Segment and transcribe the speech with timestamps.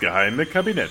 [0.00, 0.90] geheime Kabinett.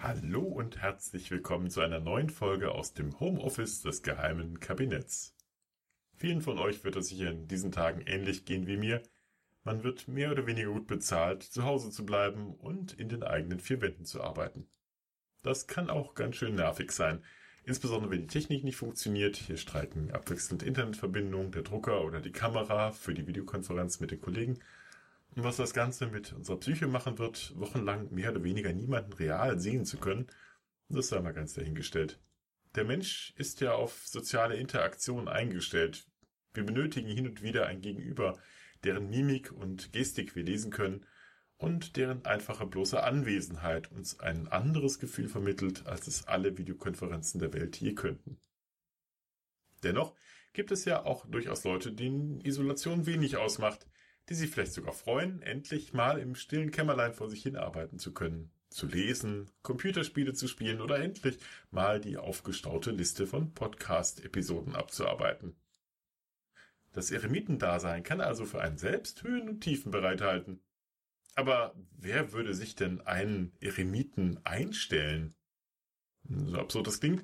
[0.00, 5.36] Hallo und herzlich willkommen zu einer neuen Folge aus dem Homeoffice des geheimen Kabinetts.
[6.16, 9.04] Vielen von euch wird es sicher in diesen Tagen ähnlich gehen wie mir.
[9.62, 13.60] Man wird mehr oder weniger gut bezahlt, zu Hause zu bleiben und in den eigenen
[13.60, 14.66] vier Wänden zu arbeiten.
[15.44, 17.22] Das kann auch ganz schön nervig sein,
[17.62, 19.36] insbesondere wenn die Technik nicht funktioniert.
[19.36, 24.58] Hier streiken abwechselnd Internetverbindungen, der Drucker oder die Kamera für die Videokonferenz mit den Kollegen.
[25.36, 29.60] Und was das Ganze mit unserer Psyche machen wird, wochenlang mehr oder weniger niemanden real
[29.60, 30.28] sehen zu können,
[30.88, 32.18] das sei mal ganz dahingestellt.
[32.74, 36.06] Der Mensch ist ja auf soziale Interaktion eingestellt.
[36.54, 38.38] Wir benötigen hin und wieder ein Gegenüber,
[38.82, 41.04] deren Mimik und Gestik wir lesen können
[41.58, 47.52] und deren einfache bloße Anwesenheit uns ein anderes Gefühl vermittelt, als es alle Videokonferenzen der
[47.52, 48.38] Welt je könnten.
[49.82, 50.14] Dennoch
[50.54, 53.86] gibt es ja auch durchaus Leute, denen Isolation wenig ausmacht,
[54.28, 58.12] die sich vielleicht sogar freuen, endlich mal im stillen Kämmerlein vor sich hin arbeiten zu
[58.12, 61.38] können, zu lesen, Computerspiele zu spielen oder endlich
[61.70, 65.56] mal die aufgestaute Liste von Podcast-Episoden abzuarbeiten.
[66.92, 70.60] Das Eremitendasein kann also für einen selbst Höhen und Tiefen bereithalten.
[71.34, 75.34] Aber wer würde sich denn einen Eremiten einstellen?
[76.28, 77.22] So absurd das klingt,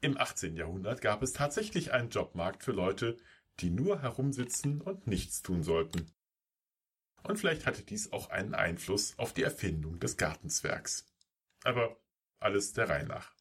[0.00, 0.56] im 18.
[0.56, 3.18] Jahrhundert gab es tatsächlich einen Jobmarkt für Leute,
[3.60, 6.10] die nur herumsitzen und nichts tun sollten.
[7.22, 11.06] Und vielleicht hatte dies auch einen Einfluss auf die Erfindung des Gartenzwergs.
[11.64, 11.96] Aber
[12.38, 13.32] alles der Reihe nach.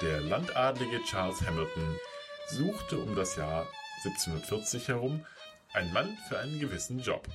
[0.00, 1.98] Der Landadlige Charles Hamilton
[2.50, 3.68] suchte um das Jahr
[4.04, 5.26] 1740 herum
[5.72, 7.28] ein Mann für einen gewissen Job.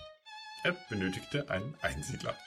[0.63, 2.37] Er benötigte einen Einsiedler.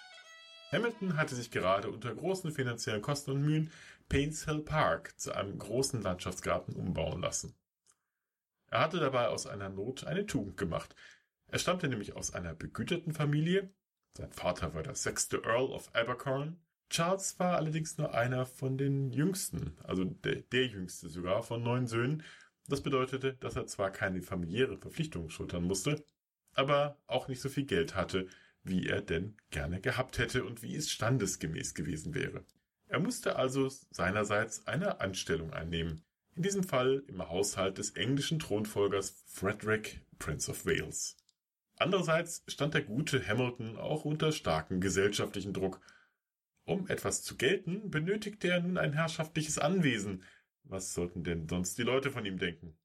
[0.73, 3.71] Hamilton hatte sich gerade unter großen finanziellen Kosten und Mühen
[4.09, 7.55] Paynes Hill Park zu einem großen Landschaftsgarten umbauen lassen.
[8.71, 10.95] Er hatte dabei aus einer Not eine Tugend gemacht.
[11.49, 13.71] Er stammte nämlich aus einer begüterten Familie.
[14.17, 16.59] Sein Vater war der sechste Earl of Abercorn.
[16.89, 21.87] Charles war allerdings nur einer von den jüngsten, also der, der jüngste sogar von neun
[21.87, 22.23] Söhnen
[22.69, 26.05] das bedeutete, dass er zwar keine familiäre Verpflichtungen schultern musste,
[26.53, 28.27] aber auch nicht so viel Geld hatte,
[28.63, 32.45] wie er denn gerne gehabt hätte und wie es standesgemäß gewesen wäre.
[32.89, 36.03] Er musste also seinerseits eine Anstellung einnehmen,
[36.37, 41.17] in diesem Fall im Haushalt des englischen Thronfolgers Frederick, Prince of Wales.
[41.79, 45.81] Andererseits stand der gute Hamilton auch unter starkem gesellschaftlichen Druck.
[46.65, 50.23] Um etwas zu gelten, benötigte er nun ein herrschaftliches Anwesen,
[50.65, 52.77] was sollten denn sonst die Leute von ihm denken?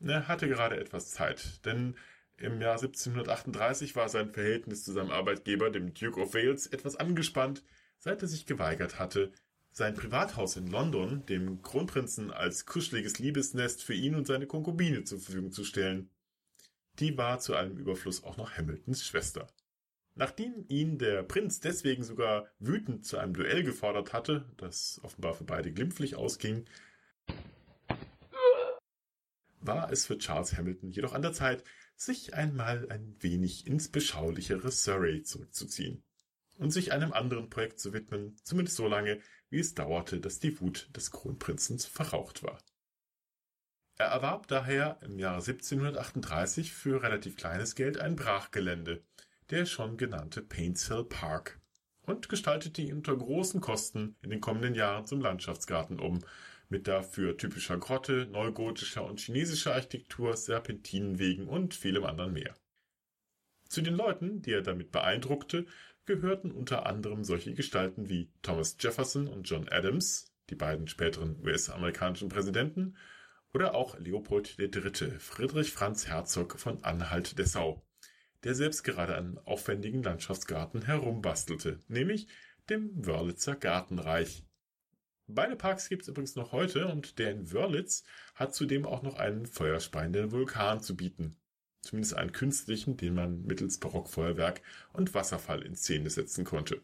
[0.00, 1.96] Er hatte gerade etwas Zeit, denn
[2.36, 7.64] im Jahr 1738 war sein Verhältnis zu seinem Arbeitgeber, dem Duke of Wales, etwas angespannt,
[7.98, 9.32] seit er sich geweigert hatte,
[9.72, 15.20] sein Privathaus in London dem Kronprinzen als kuscheliges Liebesnest für ihn und seine Konkubine zur
[15.20, 16.10] Verfügung zu stellen.
[16.98, 19.46] Die war zu allem Überfluss auch noch Hamiltons Schwester.
[20.16, 25.44] Nachdem ihn der Prinz deswegen sogar wütend zu einem Duell gefordert hatte, das offenbar für
[25.44, 26.66] beide glimpflich ausging,
[29.60, 31.64] war es für Charles Hamilton jedoch an der Zeit,
[31.96, 36.02] sich einmal ein wenig ins beschaulichere Surrey zurückzuziehen
[36.58, 39.20] und sich einem anderen Projekt zu widmen, zumindest so lange,
[39.50, 42.58] wie es dauerte, dass die Wut des Kronprinzen verraucht war.
[43.98, 49.02] Er erwarb daher im Jahre 1738 für relativ kleines Geld ein Brachgelände,
[49.50, 51.60] der schon genannte Paintshill Park,
[52.02, 56.20] und gestaltete ihn unter großen Kosten in den kommenden Jahren zum Landschaftsgarten um,
[56.70, 62.54] mit dafür typischer Grotte, neugotischer und chinesischer Architektur, Serpentinenwegen und vielem anderen mehr.
[63.68, 65.66] Zu den Leuten, die er damit beeindruckte,
[66.06, 72.28] gehörten unter anderem solche Gestalten wie Thomas Jefferson und John Adams, die beiden späteren US-amerikanischen
[72.28, 72.96] Präsidenten,
[73.52, 77.84] oder auch Leopold III., Friedrich Franz Herzog von Anhalt-Dessau,
[78.44, 82.28] der selbst gerade einen aufwendigen Landschaftsgarten herumbastelte, nämlich
[82.68, 84.44] dem Wörlitzer Gartenreich,
[85.34, 88.02] Beide Parks gibt es übrigens noch heute und der in Wörlitz
[88.34, 91.36] hat zudem auch noch einen feuerspeienden Vulkan zu bieten.
[91.82, 94.60] Zumindest einen künstlichen, den man mittels Barockfeuerwerk
[94.92, 96.80] und Wasserfall in Szene setzen konnte.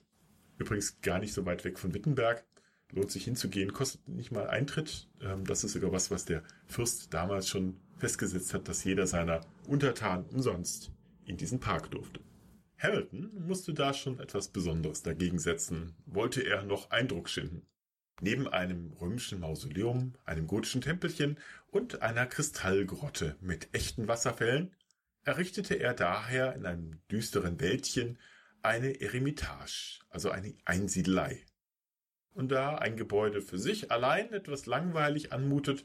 [0.58, 2.44] Übrigens gar nicht so weit weg von Wittenberg.
[2.93, 5.08] Lohnt sich hinzugehen, kostet nicht mal Eintritt.
[5.20, 9.40] Ähm, das ist sogar was, was der Fürst damals schon festgesetzt hat, dass jeder seiner
[9.66, 10.93] Untertanen umsonst
[11.25, 12.20] in diesen Park durfte.
[12.78, 17.66] Hamilton musste da schon etwas Besonderes dagegen setzen, wollte er noch Eindruck schinden.
[18.20, 21.38] Neben einem römischen Mausoleum, einem gotischen Tempelchen
[21.70, 24.75] und einer Kristallgrotte mit echten Wasserfällen
[25.26, 28.19] errichtete er daher in einem düsteren Wäldchen
[28.62, 31.44] eine Eremitage, also eine Einsiedelei.
[32.32, 35.84] Und da ein Gebäude für sich allein etwas langweilig anmutet,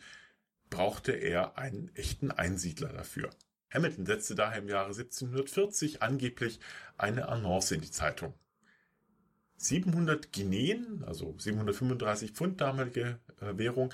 [0.70, 3.30] brauchte er einen echten Einsiedler dafür.
[3.74, 6.60] Hamilton setzte daher im Jahre 1740 angeblich
[6.98, 8.34] eine Annonce in die Zeitung.
[9.58, 13.94] 700 Guineen, also 735 Pfund damalige äh, Währung,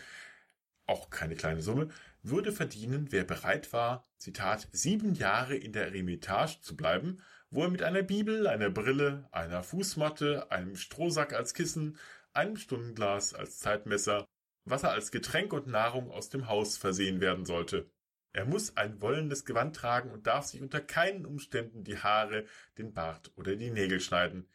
[0.88, 1.90] auch keine kleine Summe,
[2.30, 7.70] würde verdienen, wer bereit war, Zitat, sieben Jahre in der Eremitage zu bleiben, wo er
[7.70, 11.98] mit einer Bibel, einer Brille, einer Fußmatte, einem Strohsack als Kissen,
[12.34, 14.28] einem Stundenglas als Zeitmesser,
[14.66, 17.90] Wasser als Getränk und Nahrung aus dem Haus versehen werden sollte.
[18.34, 22.46] Er muss ein wollendes Gewand tragen und darf sich unter keinen Umständen die Haare,
[22.78, 24.48] den Bart oder die Nägel schneiden,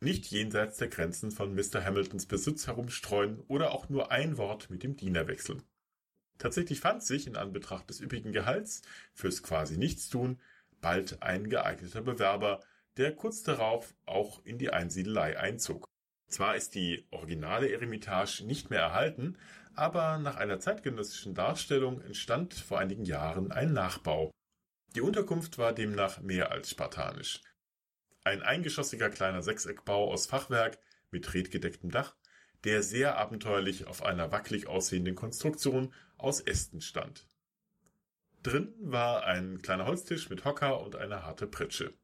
[0.00, 1.84] nicht jenseits der Grenzen von Mr.
[1.84, 5.62] Hamiltons Besitz herumstreuen oder auch nur ein Wort mit dem Diener wechseln.
[6.38, 8.82] Tatsächlich fand sich in Anbetracht des üppigen Gehalts
[9.12, 10.40] fürs quasi Nichtstun
[10.80, 12.60] bald ein geeigneter Bewerber,
[12.96, 15.88] der kurz darauf auch in die Einsiedelei einzog.
[16.28, 19.38] Zwar ist die originale Eremitage nicht mehr erhalten,
[19.74, 24.30] aber nach einer zeitgenössischen Darstellung entstand vor einigen Jahren ein Nachbau.
[24.94, 27.40] Die Unterkunft war demnach mehr als spartanisch.
[28.22, 30.78] Ein eingeschossiger kleiner Sechseckbau aus Fachwerk
[31.10, 32.14] mit redgedecktem Dach,
[32.64, 35.92] der sehr abenteuerlich auf einer wackelig aussehenden Konstruktion
[36.24, 37.26] aus Ästen stand.
[38.42, 41.94] Drin war ein kleiner Holztisch mit Hocker und eine harte Pritsche.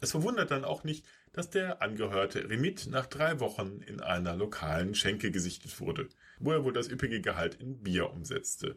[0.00, 4.94] Es verwundert dann auch nicht, dass der angehörte Remit nach drei Wochen in einer lokalen
[4.94, 6.08] Schenke gesichtet wurde,
[6.38, 8.76] wo er wohl das üppige Gehalt in Bier umsetzte.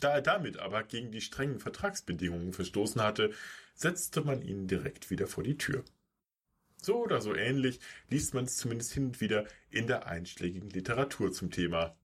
[0.00, 3.32] Da er damit aber gegen die strengen Vertragsbedingungen verstoßen hatte,
[3.74, 5.84] setzte man ihn direkt wieder vor die Tür.
[6.80, 11.32] So oder so ähnlich liest man es zumindest hin und wieder in der einschlägigen Literatur
[11.32, 11.96] zum Thema.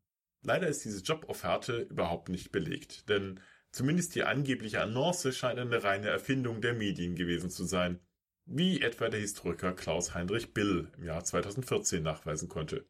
[0.44, 3.40] Leider ist diese Jobofferte überhaupt nicht belegt, denn
[3.72, 7.98] zumindest die angebliche Annonce scheint eine reine Erfindung der Medien gewesen zu sein,
[8.44, 12.86] wie etwa der Historiker Klaus Heinrich Bill im Jahr 2014 nachweisen konnte.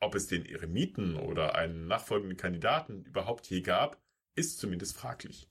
[0.00, 4.02] Ob es den Eremiten oder einen nachfolgenden Kandidaten überhaupt je gab,
[4.34, 5.46] ist zumindest fraglich.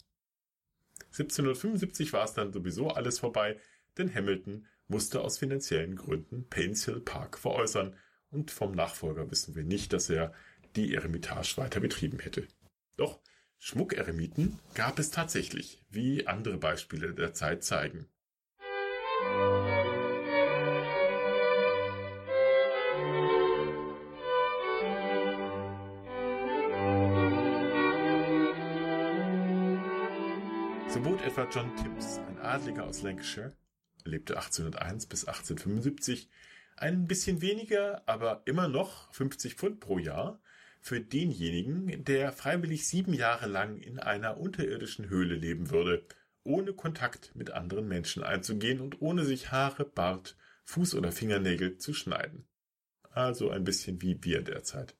[1.11, 3.59] 1775 war es dann sowieso alles vorbei,
[3.99, 7.95] denn Hamilton musste aus finanziellen Gründen Paynes Hill Park veräußern
[8.31, 10.33] und vom Nachfolger wissen wir nicht, dass er
[10.75, 12.47] die Eremitage weiter betrieben hätte.
[12.97, 13.19] Doch
[13.59, 18.07] Schmuckeremiten gab es tatsächlich, wie andere Beispiele der Zeit zeigen.
[30.89, 33.55] So bot etwa John Tibbs, ein Adliger aus Lancashire,
[34.03, 36.29] lebte 1801 bis 1875,
[36.75, 40.41] ein bisschen weniger, aber immer noch 50 Pfund pro Jahr
[40.83, 46.05] für denjenigen, der freiwillig sieben Jahre lang in einer unterirdischen Höhle leben würde,
[46.43, 50.35] ohne Kontakt mit anderen Menschen einzugehen und ohne sich Haare, Bart,
[50.65, 52.45] Fuß oder Fingernägel zu schneiden.
[53.11, 54.97] Also ein bisschen wie wir derzeit.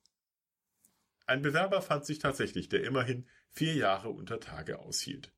[1.25, 5.33] Ein Bewerber fand sich tatsächlich, der immerhin vier Jahre unter Tage aushielt.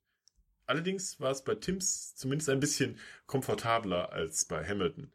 [0.68, 5.12] Allerdings war es bei Tims zumindest ein bisschen komfortabler als bei Hamilton,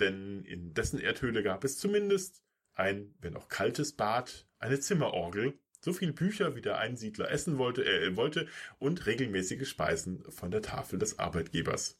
[0.00, 2.42] denn in dessen Erdhöhle gab es zumindest
[2.74, 7.84] ein, wenn auch kaltes Bad, eine Zimmerorgel, so viel Bücher wie der Einsiedler essen wollte,
[7.84, 8.46] äh, wollte
[8.78, 11.98] und regelmäßige Speisen von der Tafel des Arbeitgebers.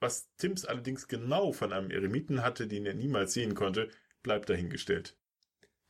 [0.00, 3.88] Was Tims allerdings genau von einem Eremiten hatte, den er niemals sehen konnte,
[4.22, 5.16] bleibt dahingestellt.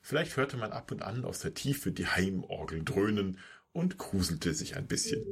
[0.00, 3.38] Vielleicht hörte man ab und an aus der Tiefe die Heimorgel dröhnen
[3.72, 5.24] und gruselte sich ein bisschen.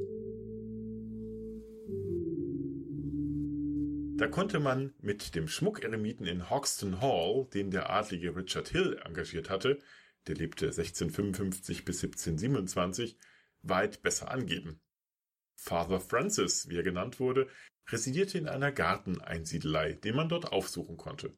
[4.17, 9.49] Da konnte man mit dem Schmuckeremiten in Hoxton Hall, den der adlige Richard Hill engagiert
[9.49, 9.79] hatte,
[10.27, 13.17] der lebte 1655 bis 1727,
[13.61, 14.79] weit besser angeben.
[15.55, 17.47] Father Francis, wie er genannt wurde,
[17.87, 21.33] residierte in einer Garteneinsiedelei, den man dort aufsuchen konnte.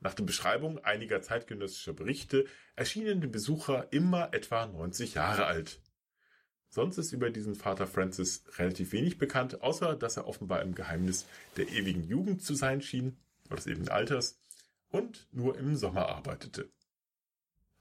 [0.00, 5.80] Nach den Beschreibungen einiger zeitgenössischer Berichte erschienen dem Besucher immer etwa 90 Jahre alt.
[6.68, 11.26] Sonst ist über diesen Vater Francis relativ wenig bekannt, außer dass er offenbar im Geheimnis
[11.56, 14.38] der ewigen Jugend zu sein schien, oder des ewigen Alters,
[14.90, 16.68] und nur im Sommer arbeitete.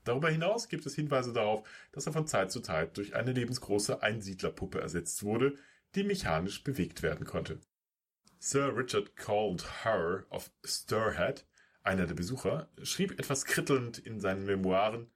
[0.05, 4.01] Darüber hinaus gibt es Hinweise darauf, dass er von Zeit zu Zeit durch eine lebensgroße
[4.01, 5.57] Einsiedlerpuppe ersetzt wurde,
[5.95, 7.59] die mechanisch bewegt werden konnte.
[8.39, 11.45] Sir Richard Called Her of Stirhead,
[11.81, 15.09] einer der Besucher, schrieb etwas krittelnd in seinen Memoiren,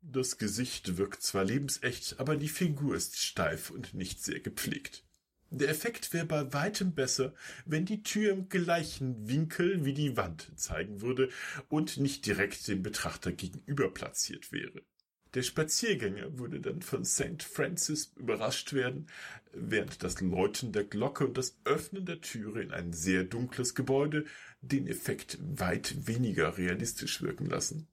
[0.00, 5.04] das Gesicht wirkt zwar lebensecht, aber die Figur ist steif und nicht sehr gepflegt.
[5.54, 7.34] Der Effekt wäre bei weitem besser,
[7.66, 11.28] wenn die Tür im gleichen Winkel wie die Wand zeigen würde
[11.68, 14.80] und nicht direkt dem Betrachter gegenüber platziert wäre.
[15.34, 17.42] Der Spaziergänger würde dann von St.
[17.42, 19.08] Francis überrascht werden,
[19.52, 24.24] während das Läuten der Glocke und das Öffnen der Türe in ein sehr dunkles Gebäude
[24.62, 27.88] den Effekt weit weniger realistisch wirken lassen.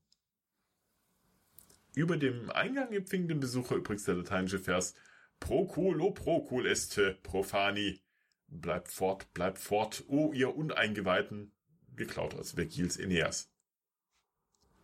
[1.93, 4.95] Über dem Eingang empfing den Besucher übrigens der lateinische Vers
[5.39, 8.01] Proculo procul este profani.
[8.47, 11.51] Bleibt fort, bleibt fort, o ihr Uneingeweihten,
[11.95, 13.51] geklaut aus Vergils Aeneas.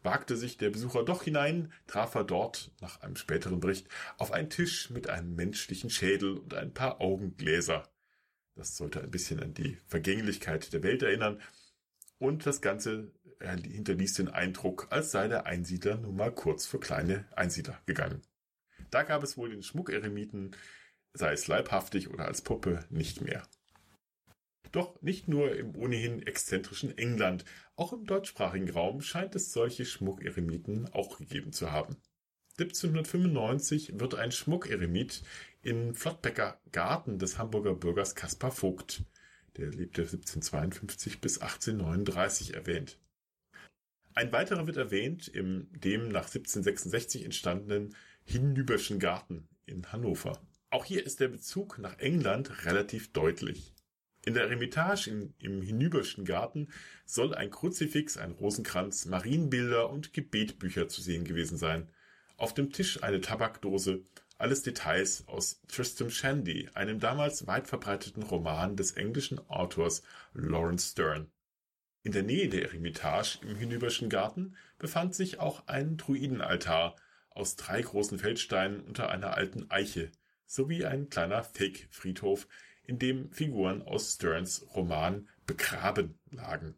[0.04, 4.52] Wagte sich der Besucher doch hinein, traf er dort, nach einem späteren Bericht, auf einen
[4.52, 7.90] Tisch mit einem menschlichen Schädel und ein paar Augengläser.
[8.54, 11.42] Das sollte ein bisschen an die Vergänglichkeit der Welt erinnern.
[12.20, 17.26] Und das Ganze hinterließ den Eindruck, als sei der Einsiedler nun mal kurz für kleine
[17.36, 18.22] Einsiedler gegangen.
[18.96, 20.56] Da gab es wohl den Schmuckeremiten,
[21.12, 23.46] sei es leibhaftig oder als Puppe, nicht mehr.
[24.72, 27.44] Doch nicht nur im ohnehin exzentrischen England,
[27.76, 31.98] auch im deutschsprachigen Raum scheint es solche Schmuckeremiten auch gegeben zu haben.
[32.58, 35.24] 1795 wird ein Schmuckeremit
[35.62, 39.04] in Flottbecker Garten des Hamburger Bürgers Caspar Vogt,
[39.58, 42.98] der lebte 1752 bis 1839 erwähnt.
[44.14, 47.94] Ein weiterer wird erwähnt im dem nach 1766 entstandenen
[48.26, 50.42] Hinüberschen Garten in Hannover.
[50.72, 53.74] Auch hier ist der Bezug nach England relativ deutlich.
[54.26, 56.70] In der Eremitage in, im Hinüberschen Garten
[57.06, 61.90] soll ein Kruzifix, ein Rosenkranz, Marienbilder und Gebetbücher zu sehen gewesen sein.
[62.36, 64.04] Auf dem Tisch eine Tabakdose,
[64.38, 70.02] alles Details aus Tristram Shandy, einem damals weit verbreiteten Roman des englischen Autors
[70.34, 71.32] Lawrence Stern.
[72.02, 76.96] In der Nähe der Eremitage im Hinüberschen Garten befand sich auch ein Druidenaltar
[77.36, 80.12] aus drei großen Feldsteinen unter einer alten Eiche
[80.48, 82.48] sowie ein kleiner Fake-Friedhof,
[82.84, 86.76] in dem Figuren aus Stearns Roman begraben lagen.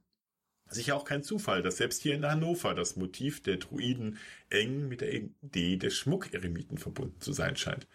[0.70, 4.18] Sicher auch kein Zufall, dass selbst hier in Hannover das Motiv der Druiden
[4.50, 7.88] eng mit der Idee des Schmuckeremiten verbunden zu sein scheint.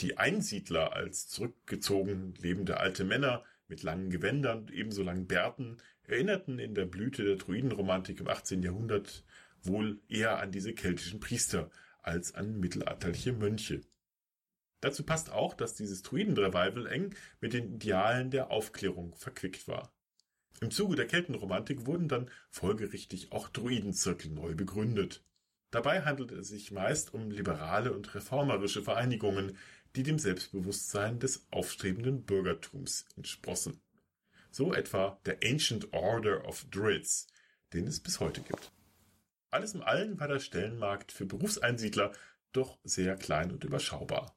[0.00, 6.58] Die Einsiedler als zurückgezogen lebende alte Männer mit langen Gewändern und ebenso langen Bärten erinnerten
[6.58, 8.62] in der Blüte der Druidenromantik im 18.
[8.62, 9.24] Jahrhundert
[9.62, 11.70] wohl eher an diese keltischen Priester
[12.02, 13.80] als an mittelalterliche Mönche.
[14.80, 19.94] Dazu passt auch, dass dieses Druiden-Revival eng mit den Idealen der Aufklärung verquickt war.
[20.60, 25.24] Im Zuge der Keltenromantik wurden dann folgerichtig auch Druidenzirkel neu begründet.
[25.70, 29.56] Dabei handelte es sich meist um liberale und reformerische Vereinigungen,
[29.94, 33.80] die dem Selbstbewusstsein des aufstrebenden Bürgertums entsprossen.
[34.50, 37.28] So etwa der Ancient Order of Druids,
[37.72, 38.71] den es bis heute gibt.
[39.52, 42.12] Alles in allem war der Stellenmarkt für Berufseinsiedler
[42.52, 44.34] doch sehr klein und überschaubar.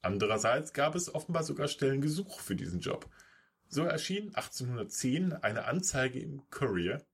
[0.00, 3.10] Andererseits gab es offenbar sogar Stellengesuch für diesen Job.
[3.66, 7.04] So erschien 1810 eine Anzeige im Courier.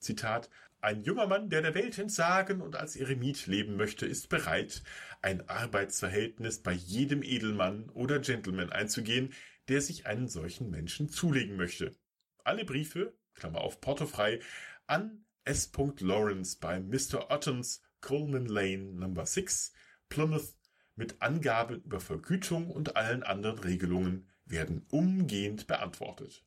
[0.00, 0.50] Zitat,
[0.82, 4.82] ein junger Mann, der der Welt entsagen und als Eremit leben möchte, ist bereit,
[5.22, 9.32] ein Arbeitsverhältnis bei jedem Edelmann oder Gentleman einzugehen,
[9.68, 11.96] der sich einen solchen Menschen zulegen möchte.
[12.44, 14.40] Alle Briefe, Klammer auf portofrei,
[14.86, 15.70] an S.
[16.00, 17.30] Lawrence bei Mr.
[17.30, 19.72] Ottens, Coleman Lane, Number 6,
[20.08, 20.54] Plymouth,
[20.96, 26.44] mit Angabe über Vergütung und allen anderen Regelungen werden umgehend beantwortet.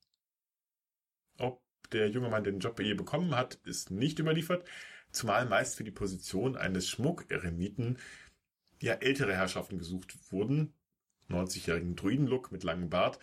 [1.38, 4.68] Ob der junge Mann den Job je bekommen hat, ist nicht überliefert,
[5.12, 7.98] zumal meist für die Position eines Schmuckeremiten
[8.82, 10.74] ja ältere Herrschaften gesucht wurden,
[11.30, 13.20] 90-jährigen Druidenlook mit langem Bart.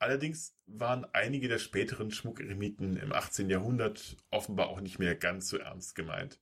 [0.00, 3.50] Allerdings waren einige der späteren Schmuckeremiten im 18.
[3.50, 6.40] Jahrhundert offenbar auch nicht mehr ganz so ernst gemeint.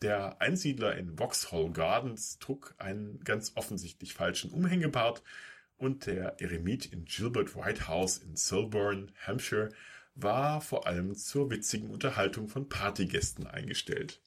[0.00, 5.22] Der Einsiedler in Vauxhall Gardens trug einen ganz offensichtlich falschen Umhängebart
[5.76, 9.68] und der Eremit in Gilbert White House in Selborne, Hampshire,
[10.14, 14.22] war vor allem zur witzigen Unterhaltung von Partygästen eingestellt.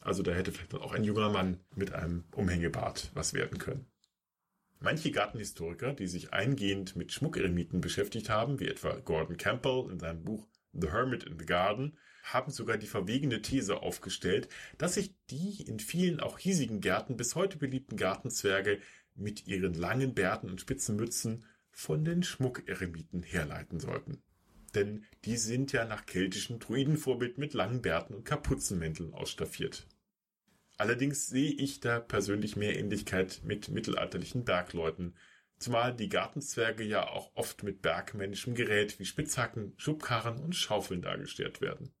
[0.00, 3.86] Also da hätte vielleicht auch ein junger Mann mit einem Umhängebart was werden können.
[4.84, 10.22] Manche Gartenhistoriker, die sich eingehend mit Schmuckeremiten beschäftigt haben, wie etwa Gordon Campbell in seinem
[10.24, 15.62] Buch The Hermit in the Garden, haben sogar die verwegene These aufgestellt, dass sich die
[15.66, 18.78] in vielen auch hiesigen Gärten bis heute beliebten Gartenzwerge
[19.14, 24.22] mit ihren langen Bärten und spitzen Mützen von den Schmuckeremiten herleiten sollten.
[24.74, 29.86] Denn die sind ja nach keltischem Druidenvorbild mit langen Bärten und Kapuzenmänteln ausstaffiert.
[30.76, 35.14] Allerdings sehe ich da persönlich mehr Ähnlichkeit mit mittelalterlichen Bergleuten,
[35.58, 41.60] zumal die Gartenzwerge ja auch oft mit bergmännischem Gerät wie Spitzhacken, Schubkarren und Schaufeln dargestellt
[41.60, 41.94] werden.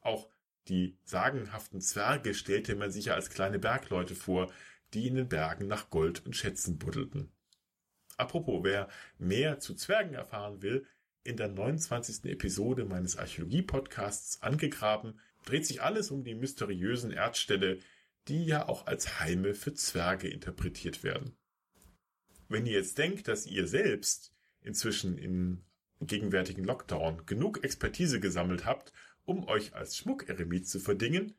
[0.00, 0.28] Auch
[0.68, 4.52] die sagenhaften Zwerge stellte man sich ja als kleine Bergleute vor,
[4.92, 7.32] die in den Bergen nach Gold und Schätzen buddelten.
[8.16, 10.86] Apropos, wer mehr zu Zwergen erfahren will,
[11.22, 12.24] in der 29.
[12.30, 17.78] Episode meines Archäologie-Podcasts angegraben, dreht sich alles um die mysteriösen Erdställe,
[18.28, 21.36] die ja auch als Heime für Zwerge interpretiert werden.
[22.48, 25.64] Wenn ihr jetzt denkt, dass ihr selbst inzwischen im
[26.00, 28.92] gegenwärtigen Lockdown genug Expertise gesammelt habt,
[29.24, 31.34] um euch als Schmuckeremit zu verdingen,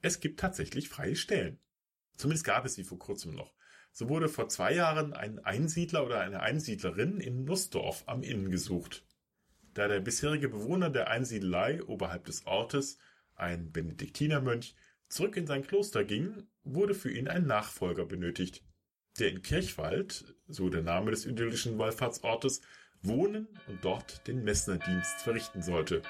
[0.00, 1.58] Es gibt tatsächlich freie Stellen.
[2.18, 3.54] Zumindest gab es sie vor kurzem noch.
[3.90, 9.06] So wurde vor zwei Jahren ein Einsiedler oder eine Einsiedlerin in Nussdorf am Inn gesucht.
[9.74, 12.98] Da der bisherige Bewohner der Einsiedelei oberhalb des Ortes,
[13.34, 14.76] ein Benediktinermönch,
[15.08, 18.62] zurück in sein Kloster ging, wurde für ihn ein Nachfolger benötigt,
[19.18, 22.60] der in Kirchwald, so der Name des idyllischen Wallfahrtsortes,
[23.02, 26.02] wohnen und dort den Messnerdienst verrichten sollte.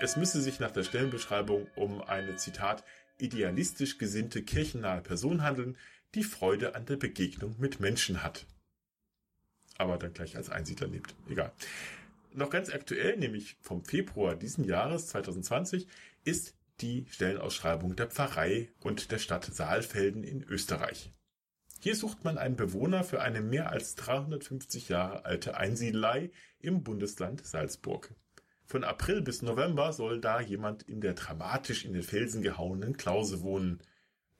[0.00, 2.84] Es müsse sich nach der Stellenbeschreibung um eine Zitat
[3.18, 5.76] idealistisch gesinnte kirchennahe Person handeln,
[6.14, 8.46] die Freude an der Begegnung mit Menschen hat.
[9.78, 11.14] Aber dann gleich als Einsiedler lebt.
[11.28, 11.52] Egal.
[12.34, 15.86] Noch ganz aktuell, nämlich vom Februar diesen Jahres 2020,
[16.24, 21.12] ist die Stellenausschreibung der Pfarrei und der Stadt Saalfelden in Österreich.
[21.80, 27.46] Hier sucht man einen Bewohner für eine mehr als 350 Jahre alte Einsiedelei im Bundesland
[27.46, 28.14] Salzburg.
[28.64, 33.42] Von April bis November soll da jemand in der dramatisch in den Felsen gehauenen Klause
[33.42, 33.80] wohnen.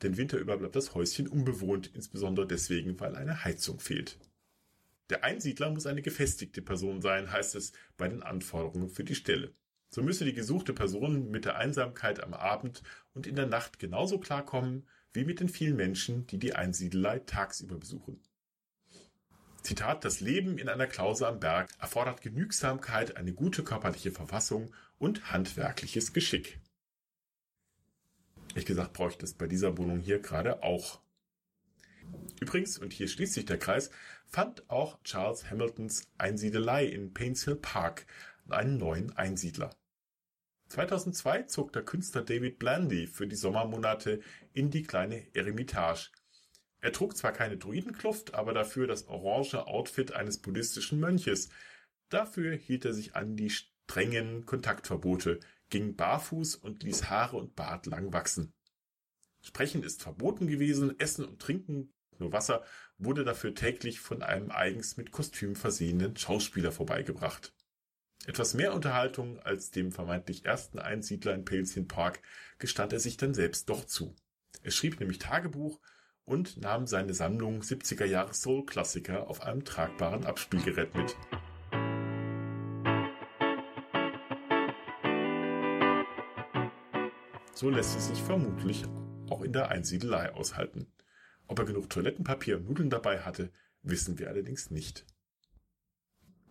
[0.03, 4.19] Den Winter über bleibt das Häuschen unbewohnt, insbesondere deswegen, weil eine Heizung fehlt.
[5.11, 9.55] Der Einsiedler muss eine gefestigte Person sein, heißt es bei den Anforderungen für die Stelle.
[9.91, 12.83] So müsse die gesuchte Person mit der Einsamkeit am Abend
[13.15, 17.79] und in der Nacht genauso klarkommen wie mit den vielen Menschen, die die Einsiedelei tagsüber
[17.79, 18.21] besuchen.
[19.63, 25.33] Zitat, das Leben in einer Klause am Berg erfordert Genügsamkeit, eine gute körperliche Verfassung und
[25.33, 26.61] handwerkliches Geschick.
[28.55, 31.01] Ich gesagt, bräuchte es bei dieser Wohnung hier gerade auch.
[32.41, 33.91] Übrigens, und hier schließt sich der Kreis,
[34.27, 38.07] fand auch Charles Hamiltons Einsiedelei in Painshill Park
[38.49, 39.75] einen neuen Einsiedler.
[40.69, 44.21] 2002 zog der Künstler David Blandy für die Sommermonate
[44.53, 46.11] in die kleine Eremitage,
[46.81, 51.49] er trug zwar keine Druidenkluft, aber dafür das orange Outfit eines buddhistischen Mönches.
[52.09, 57.87] Dafür hielt er sich an die strengen Kontaktverbote, ging barfuß und ließ Haare und Bart
[57.87, 58.53] lang wachsen.
[59.41, 62.63] Sprechen ist verboten gewesen, Essen und Trinken, nur Wasser,
[62.99, 67.53] wurde dafür täglich von einem eigens mit Kostüm versehenen Schauspieler vorbeigebracht.
[68.27, 72.21] Etwas mehr Unterhaltung als dem vermeintlich ersten Einsiedler in Palestine Park
[72.59, 74.15] gestand er sich dann selbst doch zu.
[74.63, 75.81] Er schrieb nämlich Tagebuch
[76.25, 81.17] und nahm seine Sammlung 70er Jahre Soul-Klassiker auf einem tragbaren Abspielgerät mit.
[87.55, 88.85] So lässt es sich vermutlich
[89.31, 90.93] auch in der Einsiedelei aushalten.
[91.49, 93.51] Ob er genug Toilettenpapier und Nudeln dabei hatte,
[93.83, 95.05] wissen wir allerdings nicht.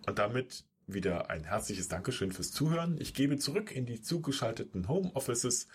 [0.06, 3.00] Und damit wieder ein herzliches Dankeschön fürs Zuhören.
[3.00, 5.68] Ich gebe zurück in die zugeschalteten Homeoffices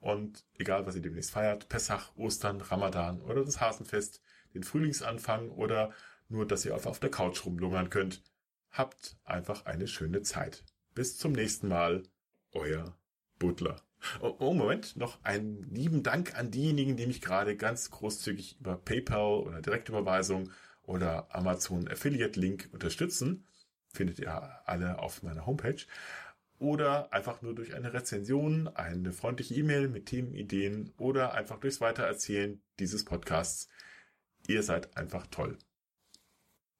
[0.00, 4.20] und egal, was ihr demnächst feiert, Pessach, Ostern, Ramadan oder das Hasenfest,
[4.54, 5.92] den Frühlingsanfang oder
[6.28, 8.22] nur, dass ihr auf der Couch rumlungern könnt,
[8.70, 10.64] habt einfach eine schöne Zeit.
[10.94, 12.02] Bis zum nächsten Mal.
[12.52, 12.96] Euer
[13.38, 13.85] Butler.
[14.20, 18.76] Oh, oh, Moment, noch einen lieben Dank an diejenigen, die mich gerade ganz großzügig über
[18.76, 20.50] PayPal oder Direktüberweisung
[20.82, 23.46] oder Amazon Affiliate Link unterstützen.
[23.92, 25.84] Findet ihr alle auf meiner Homepage
[26.58, 32.60] oder einfach nur durch eine Rezension, eine freundliche E-Mail mit Themenideen oder einfach durchs Weitererzählen
[32.78, 33.68] dieses Podcasts.
[34.46, 35.58] Ihr seid einfach toll.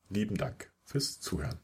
[0.09, 1.59] Lieben Dank fürs Zuhören.